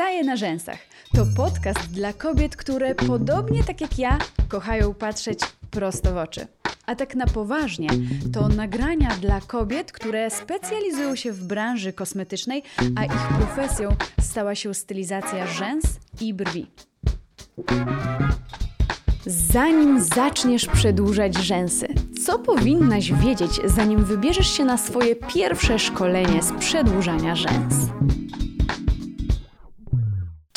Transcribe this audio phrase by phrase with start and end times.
[0.00, 0.78] Staję na rzęsach.
[1.14, 6.46] To podcast dla kobiet, które podobnie tak jak ja kochają patrzeć prosto w oczy.
[6.86, 7.88] A tak na poważnie,
[8.32, 12.62] to nagrania dla kobiet, które specjalizują się w branży kosmetycznej,
[12.96, 15.84] a ich profesją stała się stylizacja rzęs
[16.20, 16.66] i brwi.
[19.26, 21.88] Zanim zaczniesz przedłużać rzęsy,
[22.26, 27.74] co powinnaś wiedzieć, zanim wybierzesz się na swoje pierwsze szkolenie z przedłużania rzęs?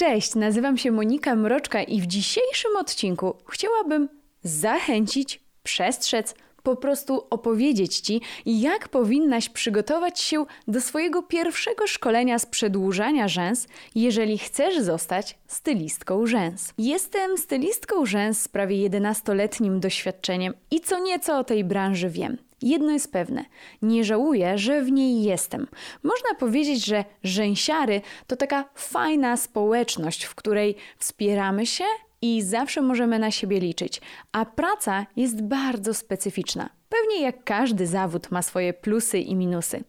[0.04, 4.10] Cześć, nazywam się Monika Mroczka i w dzisiejszym odcinku chciałabym
[4.42, 12.46] zachęcić, przestrzec, po prostu opowiedzieć Ci, jak powinnaś przygotować się do swojego pierwszego szkolenia z
[12.46, 16.74] przedłużania rzęs, jeżeli chcesz zostać stylistką rzęs.
[16.78, 22.38] Jestem stylistką rzęs z prawie 11-letnim doświadczeniem i co nieco o tej branży wiem.
[22.64, 23.46] Jedno jest pewne,
[23.82, 25.68] nie żałuję, że w niej jestem.
[26.04, 31.84] Można powiedzieć, że rzęsiary to taka fajna społeczność, w której wspieramy się
[32.22, 36.70] i zawsze możemy na siebie liczyć, a praca jest bardzo specyficzna.
[36.94, 39.84] Pewnie jak każdy zawód ma swoje plusy i minusy.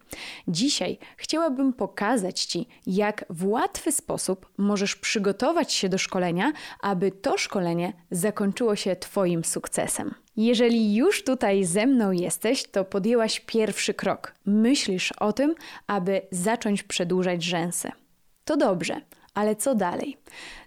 [0.47, 7.37] Dzisiaj chciałabym pokazać Ci, jak w łatwy sposób możesz przygotować się do szkolenia, aby to
[7.37, 10.13] szkolenie zakończyło się Twoim sukcesem.
[10.37, 14.35] Jeżeli już tutaj ze mną jesteś, to podjęłaś pierwszy krok.
[14.45, 15.55] Myślisz o tym,
[15.87, 17.91] aby zacząć przedłużać rzęsy.
[18.45, 19.01] To dobrze,
[19.35, 20.17] ale co dalej?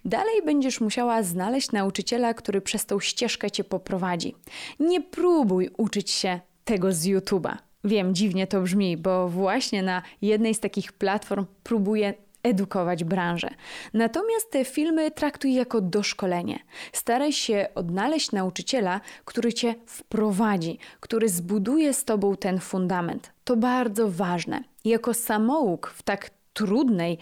[0.05, 4.35] Dalej będziesz musiała znaleźć nauczyciela, który przez tą ścieżkę cię poprowadzi.
[4.81, 7.57] Nie próbuj uczyć się tego z YouTube'a.
[7.85, 13.49] Wiem, dziwnie to brzmi, bo właśnie na jednej z takich platform próbuję edukować branżę.
[13.95, 16.59] Natomiast te filmy traktuj jako doszkolenie.
[16.93, 23.33] Staraj się odnaleźć nauczyciela, który cię wprowadzi, który zbuduje z tobą ten fundament.
[23.45, 24.65] To bardzo ważne.
[24.85, 27.19] Jako samouk w tak trudnej,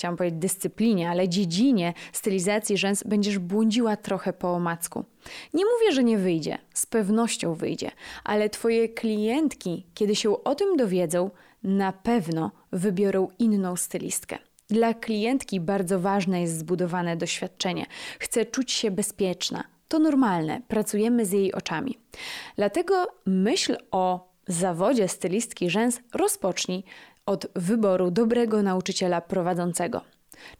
[0.00, 5.04] chciałam powiedzieć dyscyplinie, ale dziedzinie stylizacji rzęs będziesz błądziła trochę po omacku.
[5.54, 7.90] Nie mówię, że nie wyjdzie, z pewnością wyjdzie,
[8.24, 11.30] ale Twoje klientki, kiedy się o tym dowiedzą,
[11.62, 14.38] na pewno wybiorą inną stylistkę.
[14.68, 17.86] Dla klientki bardzo ważne jest zbudowane doświadczenie.
[18.18, 19.64] Chce czuć się bezpieczna.
[19.88, 21.98] To normalne, pracujemy z jej oczami.
[22.56, 26.84] Dlatego myśl o zawodzie stylistki rzęs rozpocznij
[27.30, 30.00] od wyboru dobrego nauczyciela prowadzącego.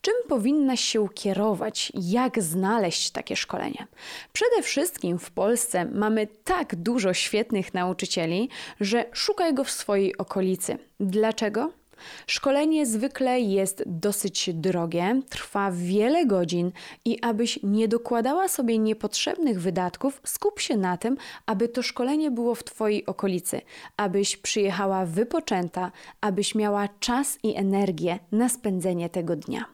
[0.01, 1.93] Czym powinnaś się kierować?
[1.95, 3.87] Jak znaleźć takie szkolenie?
[4.33, 8.49] Przede wszystkim w Polsce mamy tak dużo świetnych nauczycieli,
[8.81, 10.79] że szukaj go w swojej okolicy.
[11.01, 11.80] Dlaczego?
[12.27, 16.73] Szkolenie zwykle jest dosyć drogie, trwa wiele godzin
[17.05, 21.17] i abyś nie dokładała sobie niepotrzebnych wydatków, skup się na tym,
[21.47, 23.61] aby to szkolenie było w Twojej okolicy,
[23.97, 29.65] abyś przyjechała wypoczęta, abyś miała czas i energię na spędzenie tego dnia.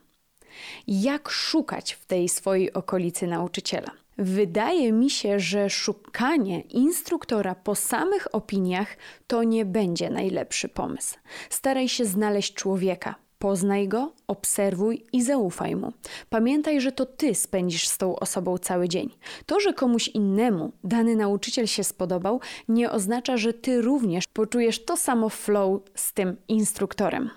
[0.87, 4.06] Jak szukać w tej swojej okolicy nauczyciela?
[4.19, 8.97] Wydaje mi się, że szukanie instruktora po samych opiniach
[9.27, 11.19] to nie będzie najlepszy pomysł.
[11.51, 13.15] Staraj się znaleźć człowieka.
[13.39, 15.93] Poznaj go, obserwuj i zaufaj mu.
[16.31, 19.11] Pamiętaj, że to ty spędzisz z tą osobą cały dzień.
[19.47, 24.97] To, że komuś innemu dany nauczyciel się spodobał, nie oznacza, że ty również poczujesz to
[24.97, 27.31] samo flow z tym instruktorem.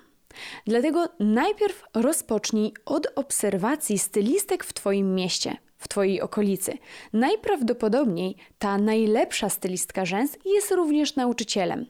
[0.65, 6.77] Dlatego najpierw rozpocznij od obserwacji stylistek w Twoim mieście w Twojej okolicy.
[7.13, 11.85] Najprawdopodobniej ta najlepsza stylistka rzęs jest również nauczycielem.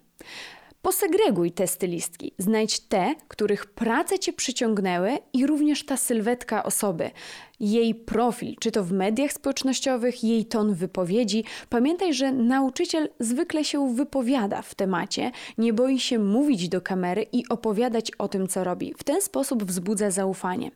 [0.81, 7.12] Posegreguj te stylistki, znajdź te, których prace Cię przyciągnęły i również ta sylwetka osoby,
[7.59, 11.44] jej profil, czy to w mediach społecznościowych, jej ton wypowiedzi.
[11.69, 17.44] Pamiętaj, że nauczyciel zwykle się wypowiada w temacie, nie boi się mówić do kamery i
[17.50, 18.94] opowiadać o tym, co robi.
[18.97, 20.72] W ten sposób wzbudza zaufanie.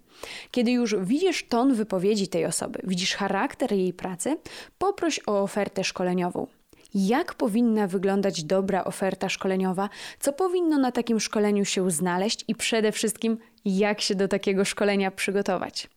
[0.52, 4.38] Kiedy już widzisz ton wypowiedzi tej osoby, widzisz charakter jej pracy,
[4.78, 6.48] poproś o ofertę szkoleniową
[6.94, 9.90] jak powinna wyglądać dobra oferta szkoleniowa,
[10.20, 15.12] co powinno na takim szkoleniu się znaleźć i przede wszystkim jak się do takiego szkolenia
[15.12, 15.90] przygotować.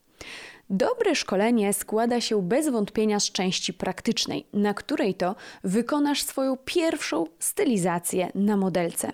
[0.70, 5.34] Dobre szkolenie składa się bez wątpienia z części praktycznej, na której to
[5.64, 9.12] wykonasz swoją pierwszą stylizację na modelce.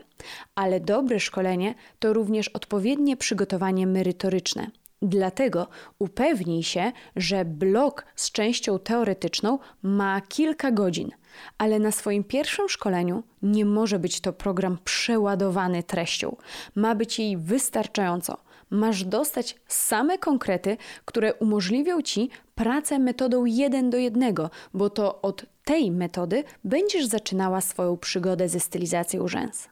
[0.54, 4.70] Ale dobre szkolenie to również odpowiednie przygotowanie merytoryczne.
[5.02, 5.66] Dlatego
[5.98, 11.10] upewnij się, że blok z częścią teoretyczną ma kilka godzin,
[11.58, 16.36] ale na swoim pierwszym szkoleniu nie może być to program przeładowany treścią.
[16.74, 18.36] Ma być jej wystarczająco.
[18.70, 25.46] Masz dostać same konkrety, które umożliwią ci pracę metodą jeden do jednego, bo to od
[25.64, 29.68] tej metody będziesz zaczynała swoją przygodę ze stylizacją rzęs.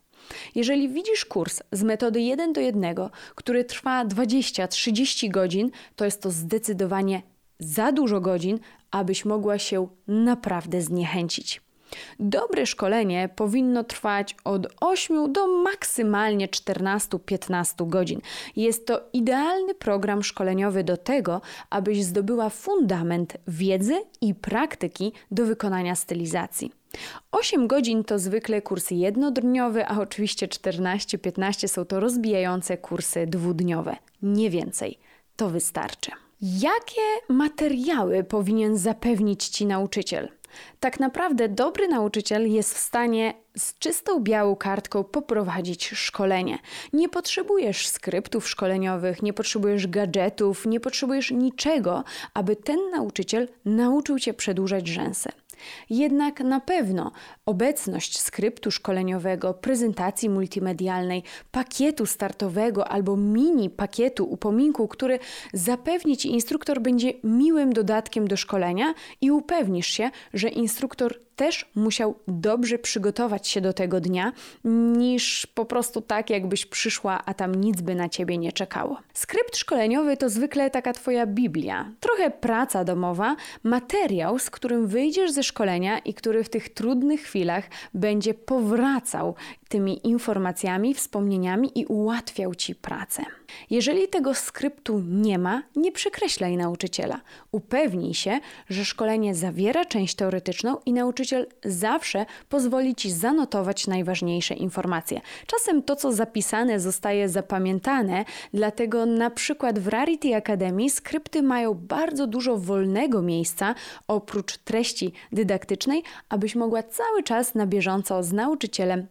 [0.54, 2.94] Jeżeli widzisz kurs z metody 1 do 1,
[3.34, 7.22] który trwa 20-30 godzin, to jest to zdecydowanie
[7.58, 8.58] za dużo godzin,
[8.90, 11.60] abyś mogła się naprawdę zniechęcić.
[12.20, 18.20] Dobre szkolenie powinno trwać od 8 do maksymalnie 14-15 godzin.
[18.56, 21.40] Jest to idealny program szkoleniowy do tego,
[21.70, 26.79] abyś zdobyła fundament wiedzy i praktyki do wykonania stylizacji.
[27.32, 33.96] 8 godzin to zwykle kurs jednodniowy, a oczywiście 14-15 są to rozbijające kursy dwudniowe.
[34.22, 34.98] Nie więcej.
[35.36, 36.10] To wystarczy.
[36.42, 40.28] Jakie materiały powinien zapewnić Ci nauczyciel?
[40.80, 46.58] Tak naprawdę dobry nauczyciel jest w stanie z czystą białą kartką poprowadzić szkolenie.
[46.92, 52.04] Nie potrzebujesz skryptów szkoleniowych, nie potrzebujesz gadżetów, nie potrzebujesz niczego,
[52.34, 55.28] aby ten nauczyciel nauczył cię przedłużać rzęsy.
[55.90, 57.12] Jednak na pewno
[57.46, 65.18] obecność skryptu szkoleniowego, prezentacji multimedialnej, pakietu startowego albo mini pakietu upominku, który
[65.52, 72.14] zapewni Ci instruktor będzie miłym dodatkiem do szkolenia i upewnisz się, że instruktor też musiał
[72.28, 74.32] dobrze przygotować się do tego dnia,
[74.64, 79.00] niż po prostu tak, jakbyś przyszła, a tam nic by na ciebie nie czekało.
[79.14, 85.42] Skrypt szkoleniowy to zwykle taka twoja Biblia, trochę praca domowa, materiał, z którym wyjdziesz ze
[85.42, 87.64] szkolenia i który w tych trudnych chwilach
[87.94, 89.34] będzie powracał
[89.70, 93.22] tymi informacjami, wspomnieniami i ułatwiał ci pracę.
[93.70, 97.20] Jeżeli tego skryptu nie ma, nie przekreślaj nauczyciela.
[97.52, 105.20] Upewnij się, że szkolenie zawiera część teoretyczną i nauczyciel zawsze pozwoli ci zanotować najważniejsze informacje.
[105.46, 108.24] Czasem to, co zapisane, zostaje zapamiętane,
[108.54, 113.74] dlatego na przykład w Rarity Academy skrypty mają bardzo dużo wolnego miejsca
[114.08, 119.06] oprócz treści dydaktycznej, abyś mogła cały czas na bieżąco z nauczycielem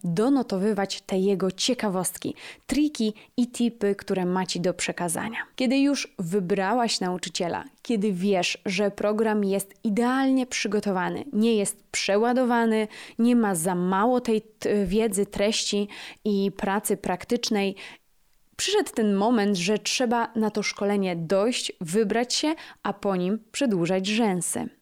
[0.50, 2.36] donotowywać te jego ciekawostki,
[2.68, 5.38] triki i tipy, które ma Ci do przekazania.
[5.56, 12.88] Kiedy już wybrałaś nauczyciela, kiedy wiesz, że program jest idealnie przygotowany, nie jest przeładowany,
[13.20, 14.42] nie ma za mało tej
[14.86, 15.88] wiedzy, treści
[16.26, 17.76] i pracy praktycznej,
[18.56, 24.08] przyszedł ten moment, że trzeba na to szkolenie dojść, wybrać się, a po nim przedłużać
[24.08, 24.79] rzęsy.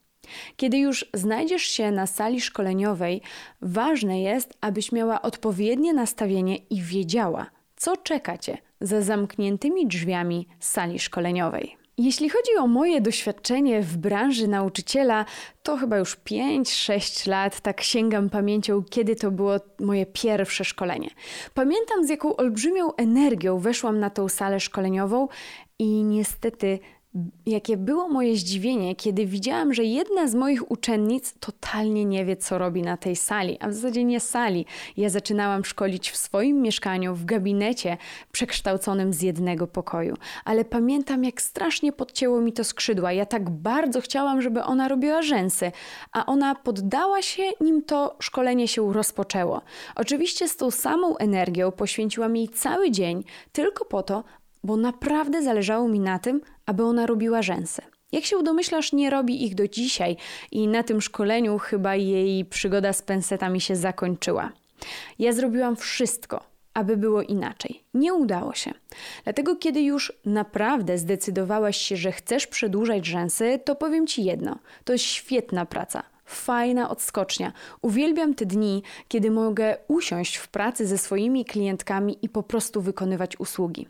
[0.58, 3.22] Kiedy już znajdziesz się na sali szkoleniowej,
[3.62, 7.46] ważne jest, abyś miała odpowiednie nastawienie i wiedziała,
[7.76, 11.78] co czeka cię za zamkniętymi drzwiami sali szkoleniowej.
[11.98, 15.26] Jeśli chodzi o moje doświadczenie w branży nauczyciela,
[15.64, 21.10] to chyba już 5-6 lat, tak sięgam pamięcią, kiedy to było moje pierwsze szkolenie.
[21.54, 25.28] Pamiętam, z jaką olbrzymią energią weszłam na tą salę szkoleniową
[25.80, 26.80] i niestety
[27.46, 32.58] jakie było moje zdziwienie, kiedy widziałam, że jedna z moich uczennic totalnie nie wie, co
[32.58, 34.66] robi na tej sali, a w zasadzie nie sali.
[34.98, 37.98] Ja zaczynałam szkolić w swoim mieszkaniu, w gabinecie
[38.32, 40.16] przekształconym z jednego pokoju.
[40.46, 43.12] Ale pamiętam, jak strasznie podcięło mi to skrzydła.
[43.12, 45.72] Ja tak bardzo chciałam, żeby ona robiła rzęsy,
[46.12, 49.62] a ona poddała się, nim to szkolenie się rozpoczęło.
[49.96, 54.24] Oczywiście z tą samą energią poświęciłam jej cały dzień, tylko po to,
[54.68, 57.82] bo naprawdę zależało mi na tym, aby ona robiła rzęsy.
[58.12, 60.18] Jak się domyślasz, nie robi ich do dzisiaj
[60.52, 64.52] i na tym szkoleniu chyba jej przygoda z pensetami się zakończyła.
[65.20, 66.44] Ja zrobiłam wszystko,
[66.74, 67.84] aby było inaczej.
[67.94, 68.74] Nie udało się.
[69.24, 74.98] Dlatego, kiedy już naprawdę zdecydowałaś się, że chcesz przedłużać rzęsy, to powiem ci jedno: to
[74.98, 77.54] świetna praca fajna odskocznia.
[77.82, 83.40] Uwielbiam te dni, kiedy mogę usiąść w pracy ze swoimi klientkami i po prostu wykonywać
[83.40, 83.88] usługi.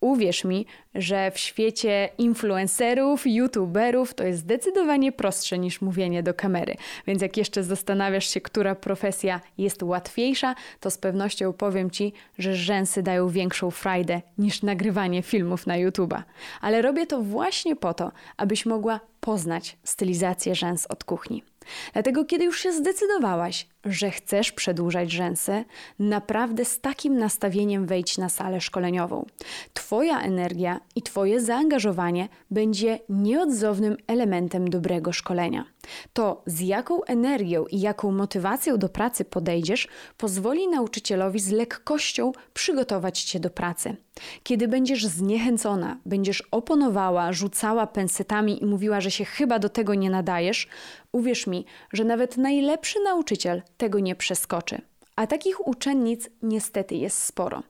[0.00, 6.76] Uwierz mi, że w świecie influencerów, youtuberów to jest zdecydowanie prostsze niż mówienie do kamery.
[7.06, 12.54] Więc jak jeszcze zastanawiasz się, która profesja jest łatwiejsza, to z pewnością powiem ci, że
[12.54, 16.22] rzęsy dają większą frajdę niż nagrywanie filmów na YouTube'a.
[16.60, 21.42] Ale robię to właśnie po to, abyś mogła poznać stylizację rzęs od kuchni.
[21.92, 25.64] Dlatego, kiedy już się zdecydowałaś, że chcesz przedłużać rzęsy,
[25.98, 29.26] naprawdę z takim nastawieniem wejdź na salę szkoleniową.
[29.74, 35.64] Twoja energia i Twoje zaangażowanie będzie nieodzownym elementem dobrego szkolenia.
[36.12, 43.22] To, z jaką energią i jaką motywacją do pracy podejdziesz, pozwoli nauczycielowi z lekkością przygotować
[43.22, 43.96] cię do pracy.
[44.42, 50.10] Kiedy będziesz zniechęcona, będziesz oponowała, rzucała pensetami i mówiła, że się chyba do tego nie
[50.10, 50.68] nadajesz,
[51.12, 54.80] uwierz mi, że nawet najlepszy nauczyciel tego nie przeskoczy.
[55.16, 57.62] A takich uczennic niestety jest sporo.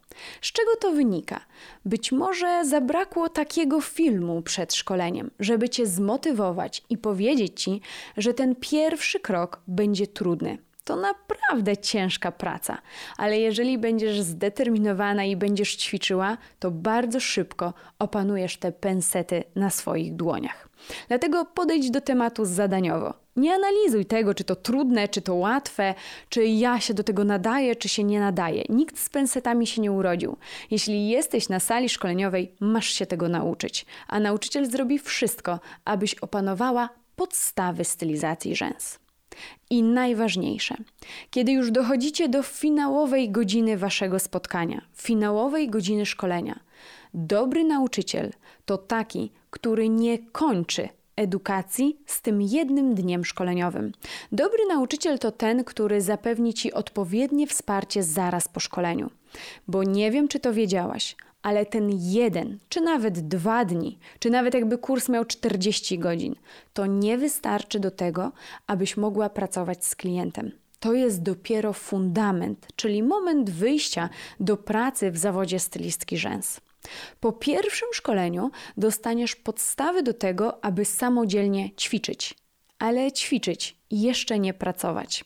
[0.43, 1.41] Z czego to wynika?
[1.85, 7.81] Być może zabrakło takiego filmu przed szkoleniem, żeby cię zmotywować i powiedzieć ci,
[8.17, 10.59] że ten pierwszy krok będzie trudny.
[10.85, 12.79] to naprawdę ciężka praca,
[13.17, 20.17] ale jeżeli będziesz zdeterminowana i będziesz ćwiczyła, to bardzo szybko opanujesz te pensety na swoich
[20.17, 20.66] dłoniach.
[21.09, 23.15] Dlatego podejdź do tematu zadaniowo.
[23.37, 25.95] Nie analizuj tego, czy to trudne, czy to łatwe,
[26.29, 28.65] czy ja się do tego nadaję, czy się nie nadaje.
[28.69, 30.37] Nikt z pensetami się nie urodził.
[30.71, 36.89] Jeśli jesteś na sali szkoleniowej, masz się tego nauczyć, a nauczyciel zrobi wszystko, abyś opanowała
[37.17, 38.99] podstawy stylizacji rzęs.
[39.71, 40.77] I najważniejsze,
[41.31, 46.61] kiedy już dochodzicie do finałowej godziny waszego spotkania, finałowej godziny szkolenia,
[47.15, 48.33] dobry nauczyciel
[48.65, 53.93] to taki, który nie kończy edukacji z tym jednym dniem szkoleniowym.
[54.33, 59.11] Dobry nauczyciel to ten, który zapewni ci odpowiednie wsparcie zaraz po szkoleniu.
[59.69, 64.55] Bo nie wiem, czy to wiedziałaś, ale ten jeden, czy nawet dwa dni, czy nawet
[64.55, 66.35] jakby kurs miał 40 godzin,
[66.73, 68.33] to nie wystarczy do tego,
[68.67, 70.53] abyś mogła pracować z klientem.
[70.81, 74.09] To jest dopiero fundament, czyli moment wyjścia
[74.41, 76.61] do pracy w zawodzie stylistki rzęs.
[77.21, 82.35] Po pierwszym szkoleniu dostaniesz podstawy do tego, aby samodzielnie ćwiczyć,
[82.79, 85.25] ale ćwiczyć jeszcze nie pracować.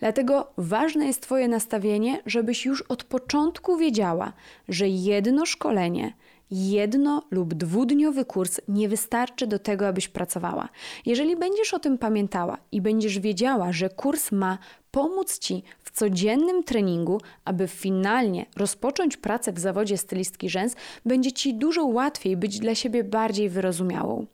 [0.00, 4.32] Dlatego ważne jest Twoje nastawienie, żebyś już od początku wiedziała,
[4.68, 6.12] że jedno szkolenie
[6.52, 10.68] jedno lub dwudniowy kurs nie wystarczy do tego, abyś pracowała.
[11.06, 14.58] Jeżeli będziesz o tym pamiętała i będziesz wiedziała, że kurs ma
[14.92, 21.54] pomóc Ci w codziennym treningu, aby finalnie rozpocząć pracę w zawodzie stylistki rzęs, będzie Ci
[21.54, 24.26] dużo łatwiej być dla siebie bardziej wyrozumiałą.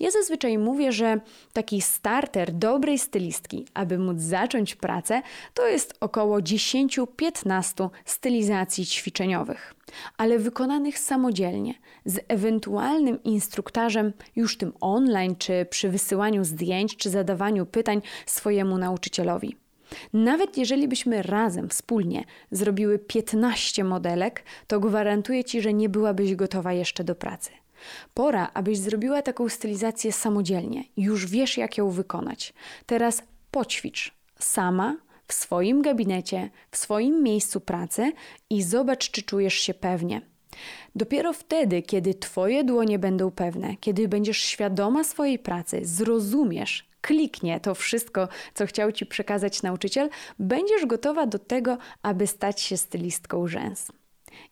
[0.00, 1.20] Ja zazwyczaj mówię, że
[1.52, 5.22] taki starter dobrej stylistki, aby móc zacząć pracę,
[5.54, 9.74] to jest około 10-15 stylizacji ćwiczeniowych,
[10.16, 11.74] ale wykonanych samodzielnie,
[12.04, 19.56] z ewentualnym instruktarzem już tym online, czy przy wysyłaniu zdjęć, czy zadawaniu pytań swojemu nauczycielowi.
[20.12, 26.72] Nawet jeżeli byśmy razem, wspólnie zrobiły 15 modelek, to gwarantuję Ci, że nie byłabyś gotowa
[26.72, 27.50] jeszcze do pracy.
[28.14, 30.84] Pora, abyś zrobiła taką stylizację samodzielnie.
[30.96, 32.54] Już wiesz, jak ją wykonać.
[32.86, 38.12] Teraz poćwicz sama w swoim gabinecie, w swoim miejscu pracy
[38.50, 40.20] i zobacz, czy czujesz się pewnie.
[40.94, 47.74] Dopiero wtedy, kiedy Twoje dłonie będą pewne, kiedy będziesz świadoma swojej pracy, zrozumiesz, kliknie to
[47.74, 53.92] wszystko, co chciał Ci przekazać nauczyciel, będziesz gotowa do tego, aby stać się stylistką rzęs.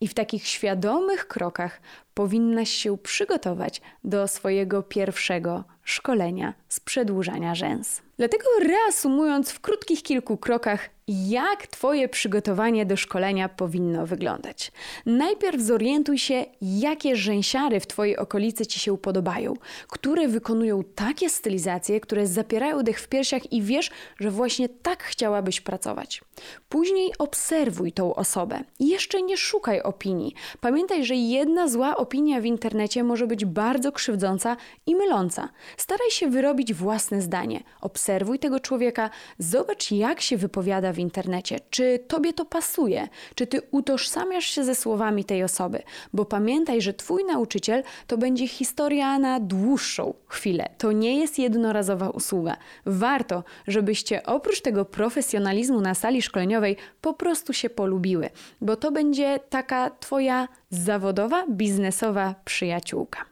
[0.00, 1.80] I w takich świadomych krokach
[2.14, 8.02] powinnaś się przygotować do swojego pierwszego szkolenia z przedłużania rzęs.
[8.16, 14.72] Dlatego reasumując w krótkich kilku krokach, jak Twoje przygotowanie do szkolenia powinno wyglądać.
[15.06, 19.54] Najpierw zorientuj się, jakie rzęsiary w Twojej okolicy Ci się podobają,
[19.88, 25.60] które wykonują takie stylizacje, które zapierają dech w piersiach i wiesz, że właśnie tak chciałabyś
[25.60, 26.20] pracować.
[26.68, 28.64] Później obserwuj tą osobę.
[28.80, 30.34] Jeszcze nie szukaj opinii.
[30.60, 35.48] Pamiętaj, że jedna zła opinia w internecie może być bardzo krzywdząca i myląca.
[35.76, 37.62] Staraj się wyrobić własne zdanie.
[37.80, 41.60] Obserwuj tego człowieka, zobacz jak się wypowiada w internecie.
[41.70, 43.08] Czy tobie to pasuje?
[43.34, 45.82] Czy ty utożsamiasz się ze słowami tej osoby?
[46.12, 50.68] Bo pamiętaj, że twój nauczyciel to będzie historia na dłuższą chwilę.
[50.78, 52.56] To nie jest jednorazowa usługa.
[52.86, 59.40] Warto, żebyście oprócz tego profesjonalizmu na sali szkoleniowej po prostu się polubiły, bo to będzie
[59.48, 63.24] taka twoja zawodowa, biznesowa przyjaciółka.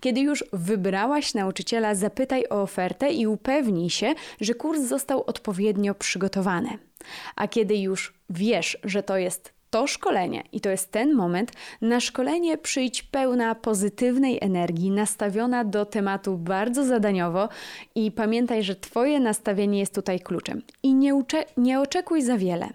[0.00, 6.78] Kiedy już wybrałaś nauczyciela, zapytaj o ofertę i upewnij się, że kurs został odpowiednio przygotowany.
[7.36, 12.00] A kiedy już wiesz, że to jest to szkolenie i to jest ten moment, na
[12.00, 17.48] szkolenie przyjdź pełna pozytywnej energii, nastawiona do tematu bardzo zadaniowo
[17.94, 20.62] i pamiętaj, że Twoje nastawienie jest tutaj kluczem.
[20.82, 21.22] I nie,
[21.56, 22.68] nie oczekuj za wiele.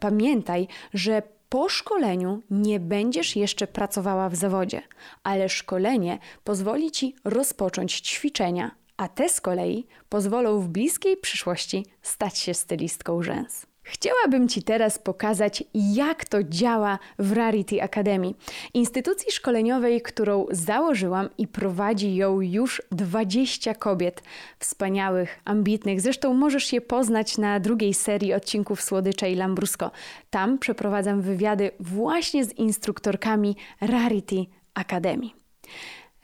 [0.00, 4.82] Pamiętaj, że po szkoleniu nie będziesz jeszcze pracowała w zawodzie,
[5.22, 12.38] ale szkolenie pozwoli ci rozpocząć ćwiczenia, a te z kolei pozwolą w bliskiej przyszłości stać
[12.38, 13.69] się stylistką rzęs.
[13.92, 18.34] Chciałabym Ci teraz pokazać, jak to działa w Rarity Academy,
[18.74, 24.22] instytucji szkoleniowej, którą założyłam i prowadzi ją już 20 kobiet
[24.58, 26.00] wspaniałych, ambitnych.
[26.00, 29.90] Zresztą możesz je poznać na drugiej serii odcinków Słodycze i Lambrusco.
[30.30, 35.26] Tam przeprowadzam wywiady właśnie z instruktorkami Rarity Academy.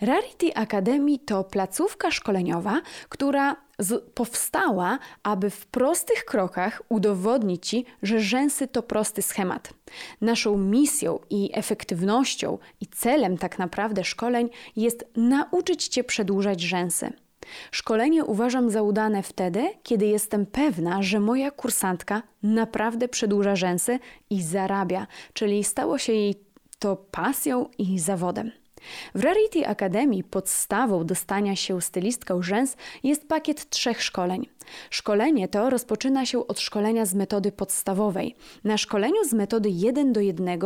[0.01, 3.57] Rarity Academy to placówka szkoleniowa, która
[4.15, 9.73] powstała, aby w prostych krokach udowodnić Ci, że rzęsy to prosty schemat.
[10.21, 17.13] Naszą misją i efektywnością i celem tak naprawdę szkoleń jest nauczyć Cię przedłużać rzęsy.
[17.71, 23.99] Szkolenie uważam za udane wtedy, kiedy jestem pewna, że moja kursantka naprawdę przedłuża rzęsy
[24.31, 26.35] i zarabia, czyli stało się jej
[26.79, 28.51] to pasją i zawodem.
[29.15, 34.47] W Rarity Academy podstawą do stania się stylistką rzęs jest pakiet trzech szkoleń.
[34.91, 38.35] Szkolenie to rozpoczyna się od szkolenia z metody podstawowej.
[38.65, 40.61] Na szkoleniu z metody 1 do 1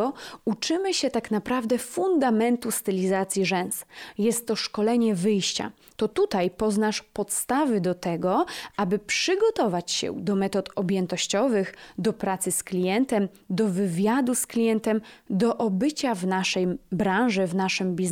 [0.44, 3.84] uczymy się tak naprawdę fundamentu stylizacji rzęs.
[4.18, 5.72] Jest to szkolenie wyjścia.
[5.96, 8.46] To tutaj poznasz podstawy do tego,
[8.76, 15.00] aby przygotować się do metod objętościowych, do pracy z klientem, do wywiadu z klientem,
[15.30, 18.09] do obycia w naszej branży, w naszym biznesie.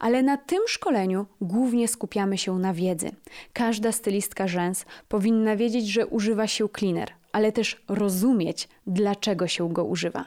[0.00, 3.10] Ale na tym szkoleniu głównie skupiamy się na wiedzy.
[3.52, 9.84] Każda stylistka rzęs powinna wiedzieć, że używa się cleaner, ale też rozumieć, dlaczego się go
[9.84, 10.24] używa.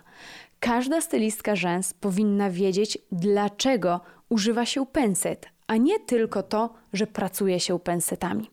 [0.60, 7.60] Każda stylistka rzęs powinna wiedzieć, dlaczego używa się penset, a nie tylko to, że pracuje
[7.60, 8.50] się pensetami.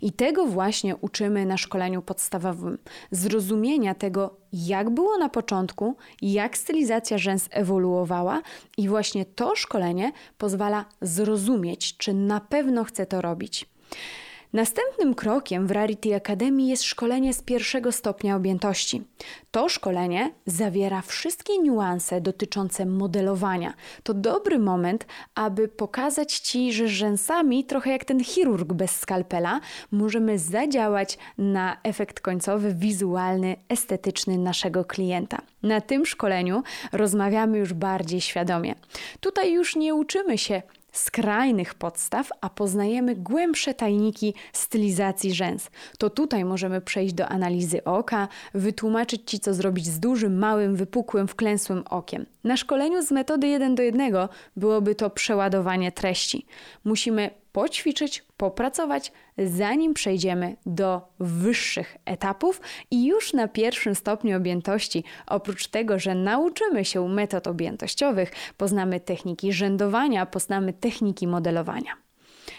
[0.00, 2.78] I tego właśnie uczymy na szkoleniu podstawowym.
[3.10, 8.42] Zrozumienia tego, jak było na początku, jak stylizacja rzęs ewoluowała,
[8.76, 13.66] i właśnie to szkolenie pozwala zrozumieć, czy na pewno chce to robić.
[14.52, 19.02] Następnym krokiem w Rarity Academy jest szkolenie z pierwszego stopnia objętości.
[19.50, 23.74] To szkolenie zawiera wszystkie niuanse dotyczące modelowania.
[24.02, 30.38] To dobry moment, aby pokazać Ci, że rzęsami, trochę jak ten chirurg bez skalpela, możemy
[30.38, 35.38] zadziałać na efekt końcowy, wizualny, estetyczny naszego klienta.
[35.62, 36.62] Na tym szkoleniu
[36.92, 38.74] rozmawiamy już bardziej świadomie.
[39.20, 45.70] Tutaj już nie uczymy się skrajnych podstaw, a poznajemy głębsze tajniki stylizacji rzęs.
[45.98, 51.28] To tutaj możemy przejść do analizy oka, wytłumaczyć Ci, co zrobić z dużym, małym, wypukłym,
[51.28, 52.26] wklęsłym okiem.
[52.44, 56.46] Na szkoleniu z metody 1 do 1 byłoby to przeładowanie treści.
[56.84, 65.68] Musimy poćwiczyć, popracować, zanim przejdziemy do wyższych etapów i już na pierwszym stopniu objętości, oprócz
[65.68, 71.92] tego, że nauczymy się metod objętościowych, poznamy techniki rzędowania, poznamy techniki modelowania.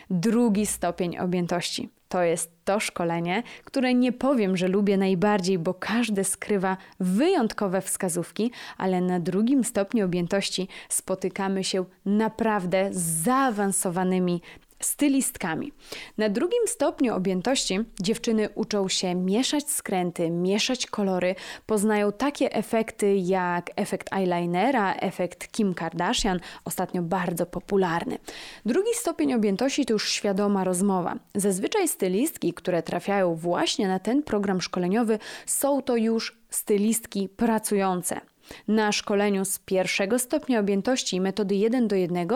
[0.10, 6.24] Drugi stopień objętości to jest to szkolenie, które nie powiem, że lubię najbardziej, bo każde
[6.24, 14.42] skrywa wyjątkowe wskazówki, ale na drugim stopniu objętości spotykamy się naprawdę z zaawansowanymi
[14.80, 15.72] stylistkami.
[16.18, 23.72] Na drugim stopniu objętości dziewczyny uczą się mieszać skręty, mieszać kolory, poznają takie efekty jak
[23.76, 28.18] efekt eyelinera, efekt Kim Kardashian, ostatnio bardzo popularny.
[28.66, 31.16] Drugi stopień objętości to już świadoma rozmowa.
[31.36, 38.22] Zazwyczaj stylistki, które trafiają właśnie na ten program szkoleniowy, są to już stylistki pracujące.
[38.68, 42.28] Na szkoleniu z pierwszego stopnia objętości metody 1 do 1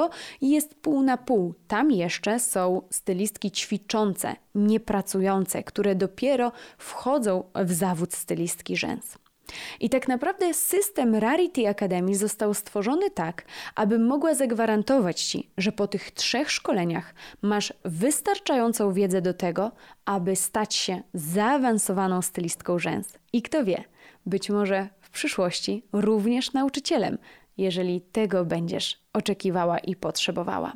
[0.42, 1.54] jest pół na pół.
[1.68, 9.18] Tam jeszcze są stylistki ćwiczące, niepracujące, które dopiero wchodzą w zawód stylistki rzęs.
[9.80, 13.46] I tak naprawdę system Rarity Academy został stworzony tak,
[13.76, 19.72] aby mogła zagwarantować Ci, że po tych trzech szkoleniach masz wystarczającą wiedzę do tego,
[20.06, 23.08] aby stać się zaawansowaną stylistką rzęs.
[23.34, 23.84] I kto wie,
[24.26, 27.18] być może przyszłości również nauczycielem,
[27.58, 30.74] jeżeli tego będziesz oczekiwała i potrzebowała.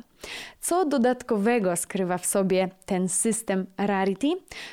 [0.60, 4.28] Co dodatkowego skrywa w sobie ten system Rarity?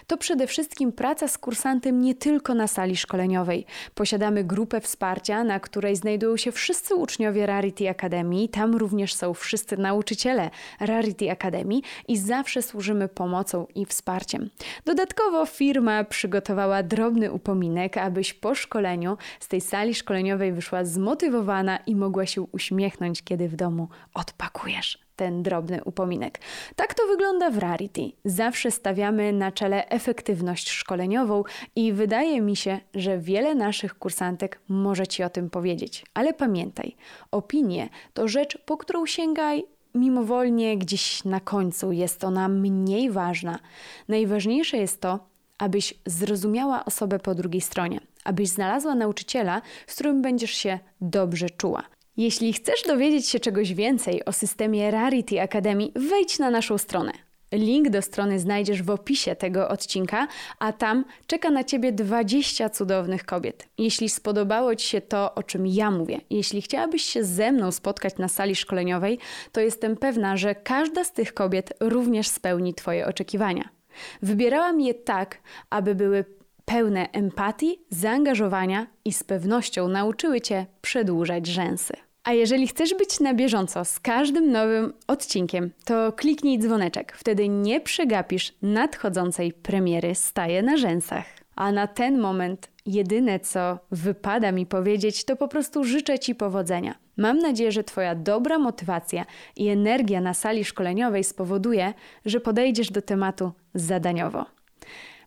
[0.08, 3.66] To przede wszystkim praca z kursantem nie tylko na sali szkoleniowej.
[3.96, 8.48] Posiadamy grupę wsparcia, na której znajdują się wszyscy uczniowie Rarity Academy.
[8.48, 10.50] Tam również są wszyscy nauczyciele
[10.80, 14.50] Rarity Academy i zawsze służymy pomocą i wsparciem.
[14.86, 21.96] Dodatkowo firma przygotowała drobny upominek, abyś po szkoleniu z tej sali szkoleniowej wyszła zmotywowana i
[21.96, 26.40] mogła się uśmiechnąć, kiedy w domu odpakujesz ten drobny upominek.
[26.76, 28.12] Tak to wygląda w Rarity.
[28.26, 31.44] Zawsze stawiamy na czele efektywność szkoleniową
[31.76, 36.06] i wydaje mi się, że wiele naszych kursantek może Ci o tym powiedzieć.
[36.14, 36.96] Ale pamiętaj,
[37.32, 39.64] opinie to rzecz, po którą sięgaj
[39.96, 41.92] mimowolnie gdzieś na końcu.
[41.92, 43.60] Jest ona mniej ważna.
[44.08, 45.20] Najważniejsze jest to,
[45.58, 51.84] abyś zrozumiała osobę po drugiej stronie, abyś znalazła nauczyciela, z którym będziesz się dobrze czuła.
[52.18, 57.12] Jeśli chcesz dowiedzieć się czegoś więcej o systemie Rarity Academy, wejdź na naszą stronę.
[57.52, 60.28] Link do strony znajdziesz w opisie tego odcinka,
[60.60, 63.68] a tam czeka na Ciebie 20 cudownych kobiet.
[63.78, 68.18] Jeśli spodobało Ci się to, o czym ja mówię, jeśli chciałabyś się ze mną spotkać
[68.18, 69.20] na sali szkoleniowej,
[69.52, 73.70] to jestem pewna, że każda z tych kobiet również spełni Twoje oczekiwania.
[74.22, 76.26] Wybierałam je tak, aby były
[76.66, 82.05] pełne empatii, zaangażowania i z pewnością nauczyły Cię przedłużać rzęsy.
[82.26, 87.14] A jeżeli chcesz być na bieżąco z każdym nowym odcinkiem, to kliknij dzwoneczek.
[87.18, 91.26] Wtedy nie przegapisz nadchodzącej premiery Staje na rzęsach.
[91.56, 96.96] A na ten moment jedyne co wypada mi powiedzieć, to po prostu życzę Ci powodzenia.
[97.18, 101.94] Mam nadzieję, że Twoja dobra motywacja i energia na sali szkoleniowej spowoduje,
[102.26, 104.46] że podejdziesz do tematu zadaniowo.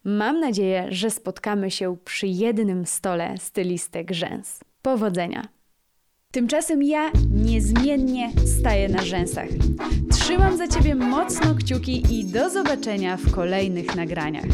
[0.04, 4.60] Mam nadzieję, że spotkamy się przy jednym stole stylistek rzęs.
[4.82, 5.57] Powodzenia!
[6.32, 9.48] Tymczasem ja niezmiennie staję na rzęsach.
[10.10, 14.44] Trzymam za Ciebie mocno kciuki i do zobaczenia w kolejnych nagraniach.